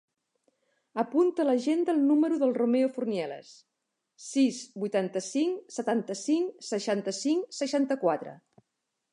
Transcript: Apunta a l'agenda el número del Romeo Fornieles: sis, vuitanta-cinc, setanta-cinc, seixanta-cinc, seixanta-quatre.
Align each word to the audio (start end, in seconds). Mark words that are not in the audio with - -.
Apunta 1.01 1.43
a 1.43 1.43
l'agenda 1.49 1.93
el 1.95 1.99
número 2.05 2.39
del 2.43 2.55
Romeo 2.55 2.87
Fornieles: 2.95 3.51
sis, 4.29 4.63
vuitanta-cinc, 4.87 5.63
setanta-cinc, 5.77 6.57
seixanta-cinc, 6.73 7.49
seixanta-quatre. 7.63 8.39